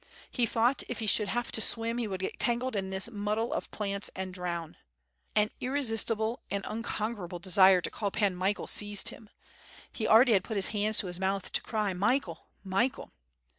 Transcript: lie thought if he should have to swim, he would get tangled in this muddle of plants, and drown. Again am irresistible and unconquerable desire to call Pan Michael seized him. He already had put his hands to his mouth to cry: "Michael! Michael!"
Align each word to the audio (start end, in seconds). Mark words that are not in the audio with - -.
lie 0.35 0.47
thought 0.47 0.81
if 0.89 0.97
he 0.97 1.05
should 1.05 1.27
have 1.27 1.51
to 1.51 1.61
swim, 1.61 1.99
he 1.99 2.07
would 2.07 2.21
get 2.21 2.39
tangled 2.39 2.75
in 2.75 2.89
this 2.89 3.07
muddle 3.11 3.53
of 3.53 3.69
plants, 3.69 4.09
and 4.15 4.33
drown. 4.33 4.75
Again 5.35 5.49
am 5.51 5.51
irresistible 5.61 6.41
and 6.49 6.65
unconquerable 6.67 7.37
desire 7.37 7.81
to 7.81 7.91
call 7.91 8.09
Pan 8.09 8.35
Michael 8.35 8.65
seized 8.65 9.09
him. 9.09 9.29
He 9.93 10.07
already 10.07 10.31
had 10.33 10.43
put 10.43 10.57
his 10.57 10.69
hands 10.69 10.97
to 10.97 11.05
his 11.05 11.19
mouth 11.19 11.51
to 11.51 11.61
cry: 11.61 11.93
"Michael! 11.93 12.47
Michael!" 12.63 13.11